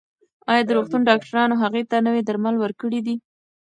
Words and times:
ایا 0.51 0.61
د 0.65 0.69
روغتون 0.77 1.01
ډاکټرانو 1.09 1.55
هغې 1.63 1.83
ته 1.89 1.95
نوي 2.07 2.21
درمل 2.25 2.55
ورکړي 2.59 2.99
دي؟ 3.05 3.15